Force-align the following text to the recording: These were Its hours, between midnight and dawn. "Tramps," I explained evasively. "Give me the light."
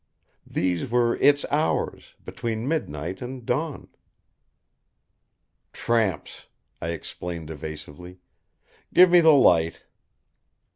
These 0.47 0.89
were 0.89 1.15
Its 1.17 1.45
hours, 1.51 2.15
between 2.25 2.67
midnight 2.67 3.21
and 3.21 3.45
dawn. 3.45 3.87
"Tramps," 5.73 6.47
I 6.81 6.87
explained 6.87 7.51
evasively. 7.51 8.17
"Give 8.95 9.11
me 9.11 9.19
the 9.21 9.29
light." 9.35 9.85